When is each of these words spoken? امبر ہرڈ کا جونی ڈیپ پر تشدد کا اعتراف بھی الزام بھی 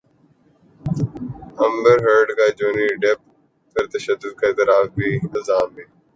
امبر 1.65 1.97
ہرڈ 2.05 2.27
کا 2.37 2.47
جونی 2.57 2.87
ڈیپ 3.01 3.19
پر 3.75 3.83
تشدد 3.93 4.33
کا 4.39 4.45
اعتراف 4.47 4.85
بھی 4.95 5.09
الزام 5.27 5.67
بھی 5.75 5.83